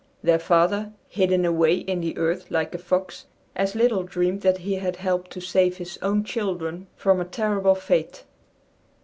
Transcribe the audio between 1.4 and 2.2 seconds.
away, in the